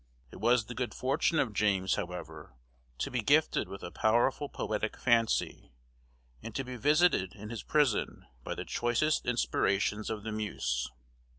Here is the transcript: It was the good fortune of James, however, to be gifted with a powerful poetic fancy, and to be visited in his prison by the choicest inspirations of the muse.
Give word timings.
It 0.31 0.37
was 0.37 0.65
the 0.65 0.73
good 0.73 0.95
fortune 0.95 1.37
of 1.37 1.53
James, 1.53 1.93
however, 1.93 2.55
to 2.97 3.11
be 3.11 3.21
gifted 3.21 3.67
with 3.69 3.83
a 3.83 3.91
powerful 3.91 4.49
poetic 4.49 4.97
fancy, 4.97 5.73
and 6.41 6.55
to 6.55 6.63
be 6.63 6.75
visited 6.75 7.35
in 7.35 7.51
his 7.51 7.61
prison 7.61 8.25
by 8.43 8.55
the 8.55 8.65
choicest 8.65 9.27
inspirations 9.27 10.09
of 10.09 10.23
the 10.23 10.31
muse. 10.31 10.89